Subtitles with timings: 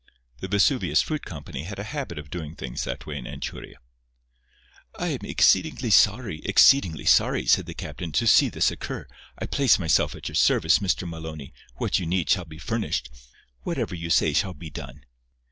[0.39, 3.75] The Vesuvius Fruit Company had a habit of doing things that way in Anchuria.
[4.97, 9.05] "I am exceedingly sorry—exceedingly sorry," said the captain, "to see this occur.
[9.37, 11.07] I place myself at your service, Mr.
[11.07, 11.53] Maloney.
[11.75, 13.11] What you need shall be furnished.
[13.61, 15.05] Whatever you say shall be done."